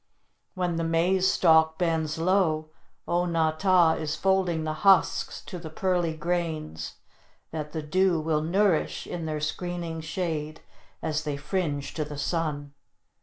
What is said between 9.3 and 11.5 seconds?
screening shade, as they